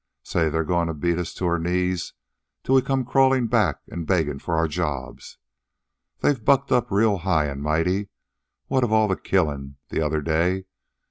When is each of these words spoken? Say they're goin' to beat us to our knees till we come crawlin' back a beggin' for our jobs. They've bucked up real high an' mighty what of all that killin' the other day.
Say 0.23 0.49
they're 0.49 0.63
goin' 0.63 0.87
to 0.87 0.95
beat 0.95 1.19
us 1.19 1.31
to 1.35 1.45
our 1.45 1.59
knees 1.59 2.13
till 2.63 2.73
we 2.73 2.81
come 2.81 3.05
crawlin' 3.05 3.45
back 3.45 3.81
a 3.91 3.97
beggin' 3.97 4.39
for 4.39 4.55
our 4.57 4.67
jobs. 4.67 5.37
They've 6.21 6.43
bucked 6.43 6.71
up 6.71 6.89
real 6.89 7.17
high 7.19 7.45
an' 7.45 7.61
mighty 7.61 8.09
what 8.65 8.83
of 8.83 8.91
all 8.91 9.07
that 9.09 9.23
killin' 9.23 9.75
the 9.89 10.01
other 10.01 10.21
day. 10.23 10.65